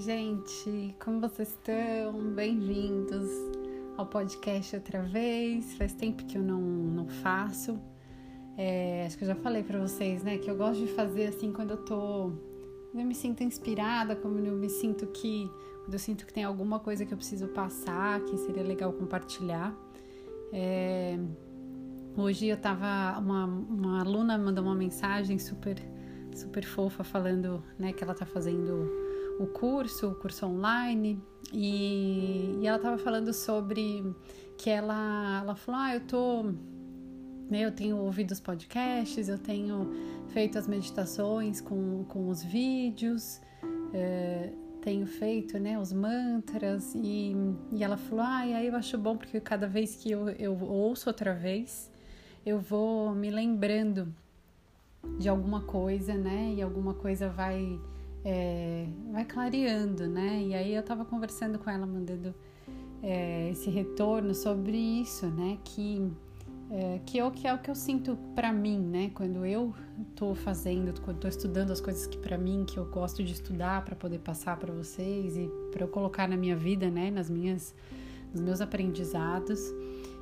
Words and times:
gente, 0.00 0.96
como 0.98 1.20
vocês 1.20 1.50
estão? 1.50 2.32
Bem-vindos 2.34 3.28
ao 3.98 4.06
podcast 4.06 4.74
outra 4.74 5.02
vez. 5.02 5.74
Faz 5.74 5.92
tempo 5.92 6.24
que 6.24 6.38
eu 6.38 6.42
não, 6.42 6.58
não 6.58 7.06
faço. 7.06 7.78
É, 8.56 9.04
acho 9.04 9.18
que 9.18 9.24
eu 9.24 9.28
já 9.28 9.34
falei 9.34 9.62
para 9.62 9.78
vocês, 9.78 10.22
né, 10.22 10.38
que 10.38 10.50
eu 10.50 10.56
gosto 10.56 10.80
de 10.80 10.90
fazer 10.94 11.26
assim 11.26 11.52
quando 11.52 11.72
eu 11.72 11.76
tô. 11.76 12.32
Quando 12.90 13.00
eu 13.00 13.04
me 13.04 13.14
sinto 13.14 13.42
inspirada, 13.44 14.16
quando 14.16 14.38
eu 14.38 14.56
me 14.56 14.70
sinto 14.70 15.06
que. 15.08 15.50
Quando 15.84 15.92
eu 15.92 15.98
sinto 15.98 16.24
que 16.24 16.32
tem 16.32 16.44
alguma 16.44 16.80
coisa 16.80 17.04
que 17.04 17.12
eu 17.12 17.18
preciso 17.18 17.48
passar, 17.48 18.20
que 18.20 18.38
seria 18.38 18.62
legal 18.62 18.94
compartilhar. 18.94 19.76
É, 20.50 21.18
hoje 22.16 22.46
eu 22.46 22.56
tava. 22.56 23.18
Uma, 23.18 23.44
uma 23.44 24.00
aluna 24.00 24.38
mandou 24.38 24.64
uma 24.64 24.74
mensagem 24.74 25.38
super 25.38 25.76
super 26.34 26.64
fofa 26.64 27.04
falando 27.04 27.62
né, 27.78 27.92
que 27.92 28.02
ela 28.02 28.14
tá 28.14 28.24
fazendo 28.24 29.09
o 29.40 29.46
curso, 29.46 30.10
o 30.10 30.14
curso 30.14 30.44
online, 30.44 31.18
e, 31.50 32.58
e 32.60 32.66
ela 32.66 32.76
estava 32.76 32.98
falando 32.98 33.32
sobre 33.32 34.14
que 34.58 34.68
ela, 34.68 35.40
ela 35.42 35.54
falou, 35.56 35.80
ah, 35.80 35.94
eu 35.94 36.00
tô, 36.00 36.42
né, 37.48 37.64
eu 37.64 37.72
tenho 37.72 37.96
ouvido 37.96 38.32
os 38.32 38.40
podcasts, 38.40 39.30
eu 39.30 39.38
tenho 39.38 39.90
feito 40.28 40.58
as 40.58 40.68
meditações 40.68 41.58
com, 41.58 42.04
com 42.04 42.28
os 42.28 42.44
vídeos, 42.44 43.40
é, 43.94 44.52
tenho 44.82 45.06
feito, 45.06 45.58
né, 45.58 45.78
os 45.78 45.90
mantras, 45.90 46.94
e, 46.94 47.34
e 47.72 47.82
ela 47.82 47.96
falou, 47.96 48.22
ah, 48.28 48.46
e 48.46 48.52
aí 48.52 48.66
eu 48.66 48.76
acho 48.76 48.98
bom 48.98 49.16
porque 49.16 49.40
cada 49.40 49.66
vez 49.66 49.96
que 49.96 50.10
eu, 50.10 50.28
eu 50.28 50.54
ouço 50.60 51.08
outra 51.08 51.32
vez, 51.32 51.90
eu 52.44 52.60
vou 52.60 53.14
me 53.14 53.30
lembrando 53.30 54.14
de 55.18 55.30
alguma 55.30 55.62
coisa, 55.62 56.12
né, 56.12 56.52
e 56.54 56.60
alguma 56.60 56.92
coisa 56.92 57.30
vai 57.30 57.80
é, 58.24 58.86
vai 59.10 59.24
clareando, 59.24 60.06
né? 60.08 60.42
E 60.42 60.54
aí 60.54 60.74
eu 60.74 60.82
tava 60.82 61.04
conversando 61.04 61.58
com 61.58 61.70
ela, 61.70 61.86
mandando 61.86 62.34
é, 63.02 63.50
esse 63.50 63.70
retorno 63.70 64.34
sobre 64.34 64.76
isso, 64.76 65.26
né? 65.26 65.58
Que 65.64 66.10
é, 66.72 67.00
que, 67.04 67.18
é, 67.18 67.30
que 67.30 67.48
é 67.48 67.52
o 67.52 67.58
que 67.58 67.68
eu 67.68 67.74
sinto 67.74 68.16
para 68.34 68.52
mim, 68.52 68.78
né? 68.78 69.10
Quando 69.12 69.44
eu 69.44 69.74
tô 70.14 70.36
fazendo, 70.36 71.00
quando 71.00 71.18
tô 71.18 71.26
estudando 71.26 71.72
as 71.72 71.80
coisas 71.80 72.06
que 72.06 72.16
para 72.16 72.38
mim 72.38 72.64
que 72.64 72.78
eu 72.78 72.84
gosto 72.84 73.24
de 73.24 73.32
estudar 73.32 73.84
para 73.84 73.96
poder 73.96 74.20
passar 74.20 74.56
para 74.56 74.72
vocês 74.72 75.36
e 75.36 75.50
para 75.72 75.82
eu 75.82 75.88
colocar 75.88 76.28
na 76.28 76.36
minha 76.36 76.56
vida, 76.56 76.88
né? 76.88 77.10
Nas 77.10 77.28
minhas, 77.28 77.74
nos 78.32 78.40
meus 78.40 78.60
aprendizados. 78.60 79.60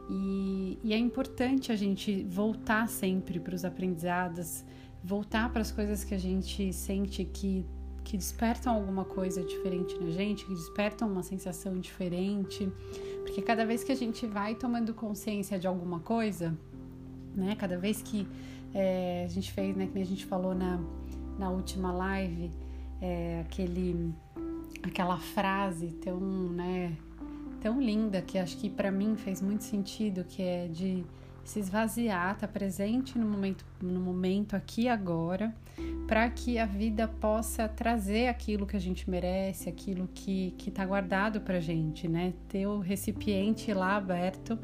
E, 0.08 0.78
e 0.82 0.94
é 0.94 0.96
importante 0.96 1.70
a 1.70 1.76
gente 1.76 2.24
voltar 2.24 2.88
sempre 2.88 3.38
para 3.38 3.54
os 3.54 3.62
aprendizados, 3.62 4.64
voltar 5.04 5.52
para 5.52 5.60
as 5.60 5.70
coisas 5.70 6.02
que 6.02 6.14
a 6.14 6.18
gente 6.18 6.72
sente 6.72 7.26
que 7.26 7.66
que 8.08 8.16
despertam 8.16 8.74
alguma 8.74 9.04
coisa 9.04 9.44
diferente 9.44 9.94
na 10.00 10.10
gente, 10.10 10.46
que 10.46 10.54
despertam 10.54 11.06
uma 11.06 11.22
sensação 11.22 11.78
diferente, 11.78 12.66
porque 13.20 13.42
cada 13.42 13.66
vez 13.66 13.84
que 13.84 13.92
a 13.92 13.94
gente 13.94 14.26
vai 14.26 14.54
tomando 14.54 14.94
consciência 14.94 15.58
de 15.58 15.66
alguma 15.66 16.00
coisa, 16.00 16.56
né, 17.36 17.54
cada 17.54 17.76
vez 17.76 18.00
que 18.00 18.26
é, 18.72 19.24
a 19.26 19.28
gente 19.28 19.52
fez, 19.52 19.76
né, 19.76 19.90
que 19.92 19.98
a 20.00 20.06
gente 20.06 20.24
falou 20.24 20.54
na, 20.54 20.80
na 21.38 21.50
última 21.50 21.92
live, 21.92 22.50
é, 22.98 23.44
aquele, 23.46 24.14
aquela 24.82 25.18
frase 25.18 25.88
tão, 26.02 26.18
né, 26.18 26.96
tão 27.60 27.78
linda 27.78 28.22
que 28.22 28.38
acho 28.38 28.56
que 28.56 28.70
para 28.70 28.90
mim 28.90 29.16
fez 29.16 29.42
muito 29.42 29.64
sentido, 29.64 30.24
que 30.24 30.42
é 30.42 30.66
de 30.66 31.04
se 31.48 31.60
esvaziar, 31.60 32.34
estar 32.34 32.46
tá 32.46 32.52
presente 32.52 33.18
no 33.18 33.26
momento, 33.26 33.64
no 33.80 33.98
momento 33.98 34.54
aqui 34.54 34.82
e 34.82 34.88
agora, 34.88 35.54
para 36.06 36.28
que 36.28 36.58
a 36.58 36.66
vida 36.66 37.08
possa 37.08 37.66
trazer 37.66 38.28
aquilo 38.28 38.66
que 38.66 38.76
a 38.76 38.80
gente 38.80 39.08
merece, 39.08 39.66
aquilo 39.66 40.06
que 40.08 40.54
está 40.66 40.84
guardado 40.84 41.40
para 41.40 41.58
gente, 41.58 42.06
né? 42.06 42.34
Ter 42.48 42.66
o 42.66 42.80
recipiente 42.80 43.72
lá 43.72 43.96
aberto, 43.96 44.58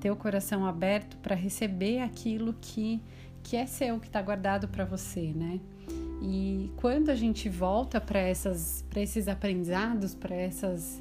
ter 0.00 0.10
o 0.10 0.16
coração 0.16 0.66
aberto 0.66 1.16
para 1.18 1.36
receber 1.36 2.00
aquilo 2.00 2.52
que, 2.60 3.00
que 3.44 3.56
é 3.56 3.64
seu, 3.64 4.00
que 4.00 4.08
está 4.08 4.20
guardado 4.20 4.66
para 4.66 4.84
você, 4.84 5.32
né? 5.32 5.60
E 6.20 6.72
quando 6.76 7.10
a 7.10 7.14
gente 7.14 7.48
volta 7.48 8.00
para 8.00 8.28
esses 8.28 9.28
aprendizados, 9.28 10.16
para 10.16 10.34
essas 10.34 11.00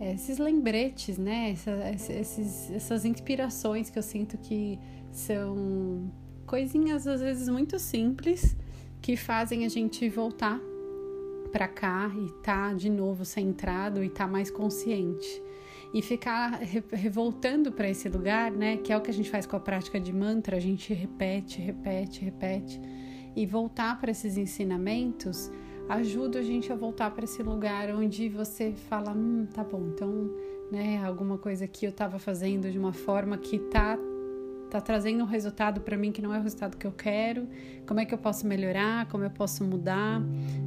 esses 0.00 0.38
lembretes, 0.38 1.18
né? 1.18 1.50
Essa, 1.50 2.10
esses, 2.12 2.70
essas 2.70 3.04
inspirações 3.04 3.90
que 3.90 3.98
eu 3.98 4.02
sinto 4.02 4.36
que 4.38 4.78
são 5.12 6.10
coisinhas 6.46 7.06
às 7.06 7.20
vezes 7.20 7.48
muito 7.48 7.78
simples 7.78 8.56
que 9.00 9.16
fazem 9.16 9.64
a 9.64 9.68
gente 9.68 10.08
voltar 10.08 10.60
para 11.52 11.68
cá 11.68 12.10
e 12.16 12.30
tá 12.42 12.72
de 12.72 12.90
novo 12.90 13.24
centrado 13.24 14.02
e 14.02 14.08
tá 14.08 14.26
mais 14.26 14.50
consciente 14.50 15.42
e 15.92 16.02
ficar 16.02 16.60
revoltando 16.92 17.70
para 17.70 17.88
esse 17.88 18.08
lugar, 18.08 18.50
né? 18.50 18.76
Que 18.78 18.92
é 18.92 18.96
o 18.96 19.00
que 19.00 19.10
a 19.10 19.14
gente 19.14 19.30
faz 19.30 19.46
com 19.46 19.54
a 19.56 19.60
prática 19.60 20.00
de 20.00 20.12
mantra, 20.12 20.56
a 20.56 20.60
gente 20.60 20.92
repete, 20.92 21.60
repete, 21.60 22.24
repete 22.24 22.80
e 23.36 23.46
voltar 23.46 24.00
para 24.00 24.10
esses 24.10 24.36
ensinamentos 24.36 25.50
ajuda 25.88 26.38
a 26.38 26.42
gente 26.42 26.72
a 26.72 26.76
voltar 26.76 27.10
para 27.10 27.24
esse 27.24 27.42
lugar 27.42 27.90
onde 27.94 28.28
você 28.28 28.72
fala, 28.88 29.12
hum, 29.12 29.46
tá 29.52 29.62
bom, 29.62 29.90
então, 29.94 30.30
né, 30.70 31.04
alguma 31.04 31.38
coisa 31.38 31.66
que 31.66 31.86
eu 31.86 31.90
estava 31.90 32.18
fazendo 32.18 32.70
de 32.70 32.78
uma 32.78 32.92
forma 32.92 33.36
que 33.36 33.58
tá 33.58 33.98
tá 34.74 34.80
trazendo 34.80 35.22
um 35.22 35.26
resultado 35.26 35.80
para 35.82 35.96
mim 35.96 36.10
que 36.10 36.20
não 36.20 36.34
é 36.34 36.38
o 36.40 36.42
resultado 36.42 36.76
que 36.76 36.84
eu 36.84 36.90
quero. 36.90 37.46
Como 37.86 38.00
é 38.00 38.04
que 38.04 38.12
eu 38.12 38.18
posso 38.18 38.44
melhorar? 38.44 39.06
Como 39.06 39.22
eu 39.22 39.30
posso 39.30 39.62
mudar? 39.62 40.20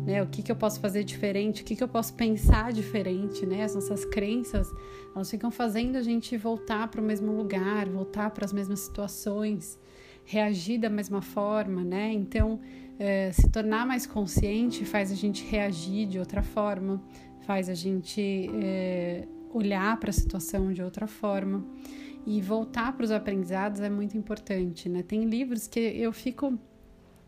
Né? 0.05 0.23
O 0.23 0.27
que 0.27 0.41
que 0.41 0.49
eu 0.49 0.55
posso 0.55 0.79
fazer 0.79 1.03
diferente? 1.03 1.61
O 1.61 1.65
que 1.65 1.75
que 1.75 1.83
eu 1.83 1.89
posso 1.89 2.13
pensar 2.13 2.71
diferente, 2.71 3.45
né? 3.45 3.63
As 3.63 3.75
nossas 3.75 4.05
crenças, 4.05 4.73
elas 5.13 5.29
ficam 5.29 5.51
fazendo 5.51 5.97
a 5.97 6.01
gente 6.01 6.37
voltar 6.37 6.87
para 6.87 7.01
o 7.01 7.03
mesmo 7.03 7.35
lugar, 7.35 7.89
voltar 7.89 8.29
para 8.29 8.45
as 8.45 8.53
mesmas 8.53 8.79
situações, 8.79 9.77
reagir 10.27 10.77
da 10.77 10.89
mesma 10.89 11.21
forma, 11.21 11.83
né? 11.83 12.11
Então, 12.11 12.59
é, 12.99 13.31
se 13.31 13.49
tornar 13.49 13.87
mais 13.87 14.05
consciente 14.05 14.83
faz 14.83 15.09
a 15.09 15.15
gente 15.15 15.45
reagir 15.45 16.05
de 16.05 16.19
outra 16.19 16.43
forma, 16.43 17.01
faz 17.45 17.69
a 17.69 17.73
gente 17.73 18.49
é, 18.61 19.25
olhar 19.53 19.97
para 19.97 20.09
a 20.09 20.13
situação 20.13 20.73
de 20.73 20.83
outra 20.83 21.07
forma 21.07 21.65
e 22.25 22.41
voltar 22.41 22.91
para 22.91 23.05
os 23.05 23.11
aprendizados 23.11 23.79
é 23.79 23.89
muito 23.89 24.17
importante, 24.17 24.89
né? 24.89 25.01
Tem 25.01 25.23
livros 25.23 25.65
que 25.65 25.79
eu 25.79 26.11
fico 26.11 26.59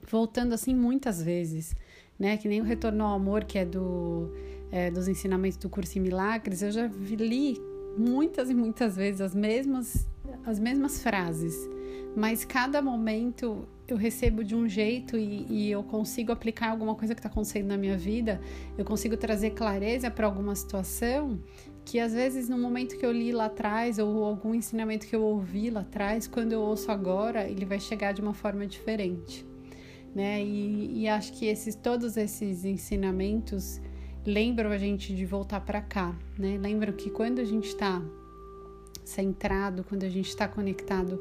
voltando 0.05 0.51
assim 0.51 0.75
muitas 0.75 1.23
vezes, 1.23 1.73
né? 2.19 2.35
Que 2.35 2.49
nem 2.49 2.59
o 2.59 2.65
Retorno 2.65 3.05
ao 3.05 3.15
Amor, 3.15 3.45
que 3.45 3.57
é 3.57 3.65
do 3.65 4.29
é, 4.71 4.91
dos 4.91 5.07
ensinamentos 5.07 5.57
do 5.57 5.69
curso 5.69 5.97
em 5.97 6.01
Milagres, 6.01 6.61
eu 6.61 6.71
já 6.71 6.85
li 6.85 7.57
muitas 7.97 8.49
e 8.49 8.53
muitas 8.53 8.97
vezes 8.97 9.21
as 9.21 9.33
mesmas 9.33 10.05
as 10.49 10.59
mesmas 10.59 11.01
frases, 11.01 11.55
mas 12.15 12.43
cada 12.43 12.81
momento 12.81 13.67
eu 13.87 13.97
recebo 13.97 14.43
de 14.43 14.55
um 14.55 14.67
jeito 14.67 15.17
e, 15.17 15.45
e 15.49 15.71
eu 15.71 15.83
consigo 15.83 16.31
aplicar 16.31 16.69
alguma 16.71 16.95
coisa 16.95 17.15
que 17.15 17.19
está 17.19 17.29
acontecendo 17.29 17.67
na 17.67 17.77
minha 17.77 17.97
vida, 17.97 18.39
eu 18.77 18.85
consigo 18.85 19.17
trazer 19.17 19.51
clareza 19.51 20.11
para 20.11 20.25
alguma 20.25 20.55
situação 20.55 21.39
que 21.85 21.99
às 21.99 22.13
vezes 22.13 22.47
no 22.47 22.57
momento 22.57 22.97
que 22.97 23.05
eu 23.05 23.11
li 23.11 23.31
lá 23.31 23.45
atrás 23.45 23.97
ou 23.97 24.23
algum 24.23 24.53
ensinamento 24.53 25.07
que 25.07 25.15
eu 25.15 25.23
ouvi 25.23 25.71
lá 25.71 25.81
atrás, 25.81 26.27
quando 26.27 26.51
eu 26.51 26.61
ouço 26.61 26.91
agora, 26.91 27.49
ele 27.49 27.65
vai 27.65 27.79
chegar 27.79 28.11
de 28.11 28.21
uma 28.21 28.33
forma 28.33 28.67
diferente, 28.67 29.43
né? 30.13 30.43
E, 30.43 31.01
e 31.01 31.07
acho 31.07 31.33
que 31.33 31.47
esses 31.47 31.73
todos 31.73 32.15
esses 32.15 32.63
ensinamentos 32.63 33.81
lembram 34.23 34.69
a 34.69 34.77
gente 34.77 35.15
de 35.15 35.25
voltar 35.25 35.61
para 35.61 35.81
cá, 35.81 36.15
né? 36.37 36.59
Lembram 36.61 36.93
que 36.93 37.09
quando 37.09 37.39
a 37.39 37.45
gente 37.45 37.69
está 37.69 37.99
centrado, 39.09 39.83
quando 39.83 40.03
a 40.03 40.09
gente 40.09 40.29
está 40.29 40.47
conectado 40.47 41.19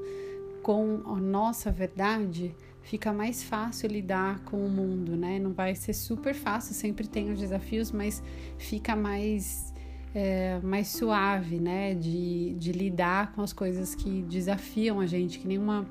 com 0.62 1.02
a 1.06 1.16
nossa 1.16 1.70
verdade, 1.70 2.54
fica 2.82 3.12
mais 3.12 3.42
fácil 3.42 3.88
lidar 3.88 4.40
com 4.40 4.64
o 4.64 4.68
mundo, 4.68 5.16
né? 5.16 5.38
Não 5.38 5.52
vai 5.52 5.74
ser 5.74 5.94
super 5.94 6.34
fácil, 6.34 6.74
sempre 6.74 7.06
tem 7.06 7.30
os 7.30 7.38
desafios, 7.38 7.90
mas 7.90 8.22
fica 8.58 8.94
mais, 8.94 9.72
é, 10.14 10.58
mais 10.60 10.88
suave, 10.88 11.58
né? 11.58 11.94
De, 11.94 12.54
de 12.54 12.72
lidar 12.72 13.32
com 13.32 13.42
as 13.42 13.52
coisas 13.52 13.94
que 13.94 14.22
desafiam 14.22 15.00
a 15.00 15.06
gente. 15.06 15.38
Que 15.38 15.48
nem 15.48 15.58
uma, 15.58 15.86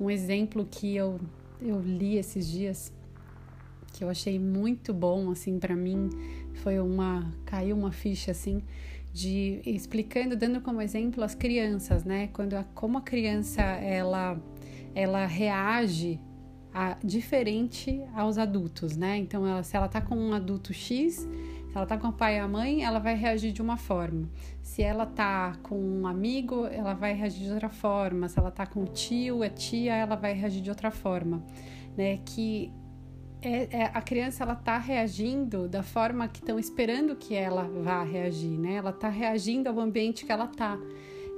um 0.00 0.10
exemplo 0.10 0.66
que 0.68 0.96
eu, 0.96 1.20
eu 1.60 1.80
li 1.80 2.16
esses 2.16 2.48
dias, 2.48 2.92
que 3.92 4.02
eu 4.02 4.08
achei 4.08 4.38
muito 4.38 4.92
bom, 4.92 5.30
assim, 5.30 5.58
para 5.58 5.76
mim, 5.76 6.10
foi 6.62 6.80
uma. 6.80 7.32
caiu 7.44 7.76
uma 7.76 7.92
ficha 7.92 8.32
assim 8.32 8.62
de 9.16 9.62
explicando, 9.64 10.36
dando 10.36 10.60
como 10.60 10.82
exemplo 10.82 11.24
as 11.24 11.34
crianças, 11.34 12.04
né? 12.04 12.28
Quando 12.34 12.52
a, 12.52 12.64
como 12.74 12.98
a 12.98 13.00
criança 13.00 13.62
ela 13.62 14.38
ela 14.94 15.24
reage 15.24 16.20
a, 16.72 16.98
diferente 17.02 18.02
aos 18.14 18.36
adultos, 18.36 18.94
né? 18.94 19.16
Então, 19.16 19.46
ela, 19.46 19.62
se 19.62 19.74
ela 19.74 19.88
tá 19.88 20.02
com 20.02 20.14
um 20.14 20.34
adulto 20.34 20.74
X, 20.74 21.14
se 21.16 21.28
ela 21.74 21.86
tá 21.86 21.96
com 21.96 22.08
o 22.08 22.12
pai 22.12 22.36
e 22.36 22.38
a 22.38 22.46
mãe, 22.46 22.84
ela 22.84 22.98
vai 22.98 23.14
reagir 23.14 23.52
de 23.52 23.62
uma 23.62 23.78
forma. 23.78 24.28
Se 24.62 24.82
ela 24.82 25.06
tá 25.06 25.56
com 25.62 25.78
um 25.78 26.06
amigo, 26.06 26.66
ela 26.66 26.92
vai 26.92 27.14
reagir 27.14 27.44
de 27.44 27.52
outra 27.52 27.70
forma. 27.70 28.28
Se 28.28 28.38
ela 28.38 28.50
tá 28.50 28.66
com 28.66 28.82
o 28.82 28.86
tio, 28.86 29.42
a 29.42 29.48
tia, 29.48 29.94
ela 29.94 30.16
vai 30.16 30.34
reagir 30.34 30.60
de 30.60 30.68
outra 30.68 30.90
forma, 30.90 31.42
né? 31.96 32.18
Que 32.18 32.70
é, 33.46 33.68
é, 33.70 33.90
a 33.94 34.02
criança 34.02 34.42
ela 34.42 34.56
tá 34.56 34.76
reagindo 34.76 35.68
da 35.68 35.80
forma 35.80 36.26
que 36.26 36.40
estão 36.40 36.58
esperando 36.58 37.14
que 37.14 37.32
ela 37.32 37.62
vá 37.62 38.02
reagir, 38.02 38.58
né? 38.58 38.74
Ela 38.74 38.92
tá 38.92 39.08
reagindo 39.08 39.68
ao 39.68 39.78
ambiente 39.78 40.26
que 40.26 40.32
ela 40.32 40.48
tá, 40.48 40.76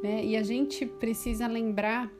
né? 0.02 0.24
E 0.24 0.34
a 0.34 0.42
gente 0.42 0.86
precisa 0.86 1.46
lembrar 1.46 2.10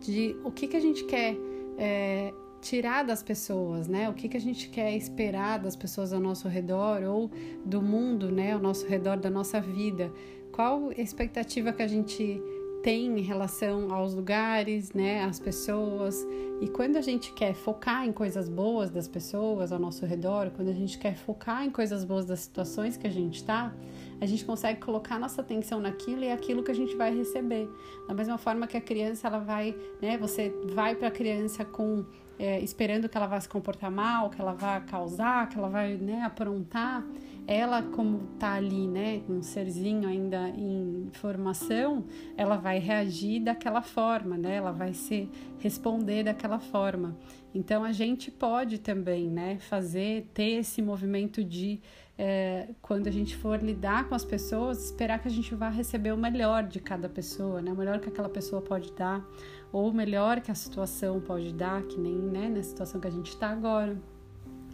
de 0.00 0.34
o 0.42 0.50
que 0.50 0.66
que 0.66 0.78
a 0.78 0.80
gente 0.80 1.04
quer 1.04 1.36
é, 1.76 2.32
tirar 2.62 3.02
das 3.02 3.22
pessoas, 3.22 3.86
né? 3.86 4.08
O 4.08 4.14
que 4.14 4.30
que 4.30 4.36
a 4.38 4.40
gente 4.40 4.70
quer 4.70 4.96
esperar 4.96 5.58
das 5.58 5.76
pessoas 5.76 6.14
ao 6.14 6.20
nosso 6.20 6.48
redor 6.48 7.02
ou 7.02 7.30
do 7.66 7.82
mundo, 7.82 8.32
né? 8.32 8.52
Ao 8.52 8.60
nosso 8.60 8.86
redor 8.86 9.18
da 9.18 9.28
nossa 9.28 9.60
vida. 9.60 10.10
Qual 10.50 10.90
expectativa 10.92 11.70
que 11.70 11.82
a 11.82 11.86
gente 11.86 12.40
tem 12.82 13.18
em 13.18 13.22
relação 13.22 13.92
aos 13.92 14.14
lugares, 14.14 14.92
né, 14.92 15.24
às 15.24 15.38
pessoas. 15.38 16.26
E 16.60 16.68
quando 16.68 16.96
a 16.96 17.00
gente 17.00 17.32
quer 17.32 17.54
focar 17.54 18.04
em 18.04 18.12
coisas 18.12 18.48
boas 18.48 18.90
das 18.90 19.06
pessoas 19.06 19.72
ao 19.72 19.78
nosso 19.78 20.04
redor, 20.04 20.50
quando 20.50 20.68
a 20.68 20.72
gente 20.72 20.98
quer 20.98 21.16
focar 21.16 21.64
em 21.64 21.70
coisas 21.70 22.04
boas 22.04 22.24
das 22.24 22.40
situações 22.40 22.96
que 22.96 23.06
a 23.06 23.10
gente 23.10 23.36
está, 23.36 23.72
a 24.20 24.26
gente 24.26 24.44
consegue 24.44 24.80
colocar 24.80 25.18
nossa 25.18 25.40
atenção 25.40 25.80
naquilo 25.80 26.22
e 26.22 26.26
é 26.26 26.32
aquilo 26.32 26.62
que 26.62 26.70
a 26.70 26.74
gente 26.74 26.94
vai 26.96 27.16
receber. 27.16 27.68
Da 28.06 28.14
mesma 28.14 28.38
forma 28.38 28.66
que 28.66 28.76
a 28.76 28.80
criança, 28.80 29.28
ela 29.28 29.38
vai, 29.38 29.76
né, 30.00 30.18
você 30.18 30.52
vai 30.74 30.94
para 30.94 31.08
a 31.08 31.10
criança 31.10 31.64
com 31.64 32.04
é, 32.38 32.58
esperando 32.60 33.08
que 33.08 33.16
ela 33.16 33.26
vá 33.26 33.40
se 33.40 33.48
comportar 33.48 33.90
mal, 33.90 34.28
que 34.28 34.40
ela 34.40 34.52
vá 34.52 34.80
causar, 34.80 35.48
que 35.48 35.56
ela 35.56 35.68
vai, 35.68 35.94
né, 35.94 36.22
aprontar 36.22 37.04
ela 37.46 37.82
como 37.82 38.20
tá 38.38 38.54
ali, 38.54 38.86
né, 38.86 39.22
um 39.28 39.42
serzinho 39.42 40.08
ainda 40.08 40.48
em 40.50 41.10
formação, 41.12 42.04
ela 42.36 42.56
vai 42.56 42.78
reagir 42.78 43.42
daquela 43.42 43.82
forma, 43.82 44.36
né? 44.36 44.56
Ela 44.56 44.72
vai 44.72 44.94
se 44.94 45.28
responder 45.58 46.24
daquela 46.24 46.58
forma. 46.58 47.16
Então 47.54 47.84
a 47.84 47.92
gente 47.92 48.30
pode 48.30 48.78
também, 48.78 49.28
né, 49.28 49.58
fazer 49.58 50.30
ter 50.32 50.60
esse 50.60 50.80
movimento 50.80 51.42
de 51.42 51.80
é, 52.16 52.68
quando 52.80 53.08
a 53.08 53.10
gente 53.10 53.36
for 53.36 53.60
lidar 53.60 54.08
com 54.08 54.14
as 54.14 54.24
pessoas, 54.24 54.84
esperar 54.84 55.18
que 55.18 55.28
a 55.28 55.30
gente 55.30 55.54
vá 55.54 55.68
receber 55.68 56.12
o 56.12 56.16
melhor 56.16 56.64
de 56.64 56.78
cada 56.78 57.08
pessoa, 57.08 57.60
né? 57.60 57.72
O 57.72 57.76
melhor 57.76 57.98
que 57.98 58.08
aquela 58.08 58.28
pessoa 58.28 58.62
pode 58.62 58.92
dar, 58.92 59.26
ou 59.72 59.90
o 59.90 59.94
melhor 59.94 60.40
que 60.40 60.50
a 60.50 60.54
situação 60.54 61.20
pode 61.20 61.52
dar, 61.52 61.82
que 61.82 61.98
nem 61.98 62.14
né, 62.14 62.48
na 62.48 62.62
situação 62.62 63.00
que 63.00 63.08
a 63.08 63.10
gente 63.10 63.30
está 63.30 63.48
agora. 63.48 63.96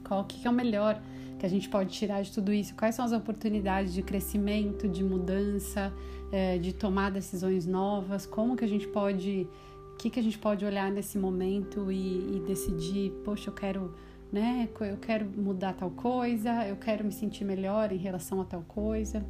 Qual 0.07 0.25
que 0.25 0.47
é 0.47 0.51
o 0.51 0.53
melhor? 0.53 1.01
Que 1.39 1.47
a 1.47 1.49
gente 1.49 1.69
pode 1.69 1.91
tirar 1.91 2.21
de 2.23 2.33
tudo 2.33 2.53
isso? 2.53 2.75
Quais 2.75 2.95
são 2.95 3.05
as 3.05 3.13
oportunidades 3.13 3.95
de 3.95 4.03
crescimento, 4.03 4.89
de 4.89 5.05
mudança, 5.05 5.93
é, 6.33 6.59
de 6.59 6.75
tomar 6.75 7.11
decisões 7.11 7.65
novas? 7.67 8.27
Como 8.27 8.57
que 8.57 8.65
a 8.65 8.69
gente 8.69 8.89
pode, 8.89 9.49
o 9.95 9.97
que, 9.97 10.11
que 10.11 10.19
a 10.19 10.23
gente 10.23 10.39
pode 10.39 10.65
olhar 10.65 10.91
nesse 10.91 11.17
momento 11.17 11.91
e, 11.93 12.37
e 12.37 12.43
decidir, 12.47 13.13
poxa, 13.25 13.51
eu 13.51 13.55
quero, 13.55 13.95
né? 14.33 14.69
Eu 14.81 14.97
quero 14.97 15.27
mudar 15.27 15.75
tal 15.75 15.91
coisa, 15.91 16.67
eu 16.67 16.77
quero 16.77 17.05
me 17.05 17.13
sentir 17.13 17.45
melhor 17.45 17.93
em 17.93 17.99
relação 17.99 18.41
a 18.41 18.45
tal 18.45 18.63
coisa. 18.63 19.25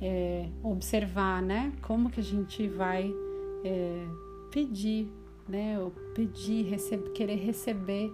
É, 0.00 0.48
observar, 0.62 1.42
né? 1.42 1.72
Como 1.82 2.10
que 2.10 2.20
a 2.20 2.24
gente 2.24 2.66
vai 2.68 3.14
é, 3.64 4.06
pedir, 4.50 5.08
né? 5.46 5.76
Pedir, 6.14 6.64
receber, 6.64 7.10
querer 7.10 7.36
receber 7.36 8.10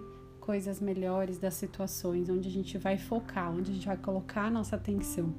coisas 0.51 0.81
melhores 0.81 1.37
das 1.37 1.53
situações, 1.53 2.27
onde 2.27 2.49
a 2.49 2.51
gente 2.51 2.77
vai 2.77 2.97
focar, 2.97 3.49
onde 3.49 3.71
a 3.71 3.73
gente 3.73 3.87
vai 3.87 3.95
colocar 3.95 4.47
a 4.47 4.51
nossa 4.51 4.75
atenção. 4.75 5.33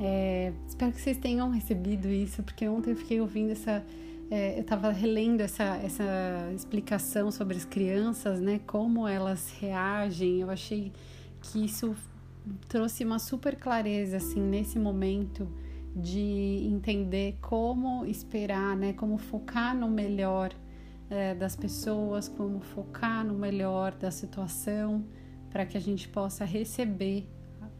É, 0.00 0.52
espero 0.66 0.90
que 0.90 1.00
vocês 1.00 1.16
tenham 1.18 1.48
recebido 1.50 2.08
isso, 2.08 2.42
porque 2.42 2.66
ontem 2.66 2.90
eu 2.90 2.96
fiquei 2.96 3.20
ouvindo 3.20 3.52
essa. 3.52 3.84
É, 4.28 4.56
eu 4.56 4.62
estava 4.62 4.90
relendo 4.90 5.40
essa, 5.40 5.76
essa 5.76 6.04
explicação 6.52 7.30
sobre 7.30 7.56
as 7.56 7.64
crianças, 7.64 8.40
né? 8.40 8.58
Como 8.66 9.06
elas 9.06 9.54
reagem. 9.60 10.40
Eu 10.40 10.50
achei 10.50 10.90
que 11.40 11.64
isso 11.64 11.94
trouxe 12.68 13.04
uma 13.04 13.20
super 13.20 13.54
clareza, 13.54 14.16
assim, 14.16 14.40
nesse 14.40 14.80
momento 14.80 15.46
de 15.94 16.66
entender 16.72 17.38
como 17.40 18.04
esperar, 18.04 18.76
né? 18.76 18.94
Como 18.94 19.16
focar 19.16 19.76
no 19.76 19.88
melhor 19.88 20.50
é, 21.10 21.34
das 21.34 21.54
pessoas, 21.54 22.28
como 22.28 22.60
focar 22.60 23.24
no 23.24 23.34
melhor 23.34 23.92
da 23.92 24.10
situação, 24.10 25.04
para 25.50 25.64
que 25.66 25.76
a 25.76 25.80
gente 25.80 26.08
possa 26.08 26.44
receber 26.44 27.28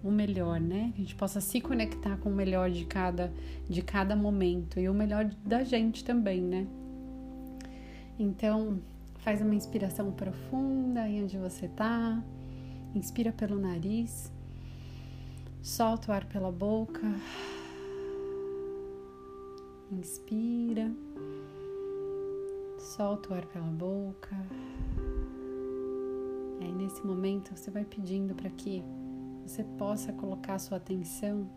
o 0.02 0.10
melhor, 0.10 0.60
né? 0.60 0.92
A 0.94 0.98
gente 0.98 1.14
possa 1.14 1.40
se 1.40 1.60
conectar 1.60 2.18
com 2.18 2.28
o 2.28 2.34
melhor 2.34 2.70
de 2.70 2.84
cada, 2.84 3.32
de 3.68 3.80
cada 3.80 4.14
momento 4.14 4.78
e 4.78 4.88
o 4.88 4.94
melhor 4.94 5.24
da 5.44 5.64
gente 5.64 6.04
também, 6.04 6.42
né? 6.42 6.66
Então, 8.18 8.80
faz 9.16 9.40
uma 9.40 9.54
inspiração 9.54 10.12
profunda 10.12 11.00
aí 11.00 11.22
onde 11.22 11.38
você 11.38 11.66
tá. 11.68 12.22
Inspira 12.94 13.32
pelo 13.32 13.58
nariz. 13.58 14.30
Solta 15.62 16.12
o 16.12 16.14
ar 16.14 16.26
pela 16.26 16.52
boca. 16.52 17.00
Inspira. 19.90 20.92
Solta 22.84 23.30
o 23.30 23.34
ar 23.34 23.46
pela 23.46 23.64
boca. 23.64 24.36
E 26.60 26.64
aí, 26.64 26.72
nesse 26.74 27.04
momento, 27.04 27.56
você 27.56 27.70
vai 27.70 27.82
pedindo 27.82 28.34
para 28.34 28.50
que 28.50 28.84
você 29.42 29.64
possa 29.78 30.12
colocar 30.12 30.58
sua 30.58 30.76
atenção 30.76 31.48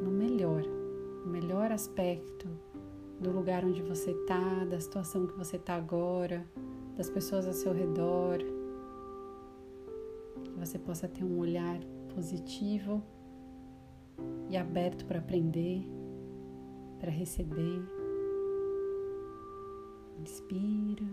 no 0.00 0.10
melhor, 0.12 0.62
no 1.24 1.32
melhor 1.32 1.72
aspecto 1.72 2.48
do 3.20 3.32
lugar 3.32 3.64
onde 3.64 3.82
você 3.82 4.12
está, 4.12 4.64
da 4.64 4.78
situação 4.78 5.26
que 5.26 5.36
você 5.36 5.56
está 5.56 5.74
agora, 5.74 6.46
das 6.96 7.10
pessoas 7.10 7.44
ao 7.44 7.52
seu 7.52 7.72
redor. 7.72 8.38
Que 10.44 10.50
você 10.52 10.78
possa 10.78 11.08
ter 11.08 11.24
um 11.24 11.38
olhar 11.38 11.80
positivo 12.14 13.02
e 14.48 14.56
aberto 14.56 15.04
para 15.06 15.18
aprender, 15.18 15.82
para 17.00 17.10
receber. 17.10 17.95
Inspira. 20.18 21.04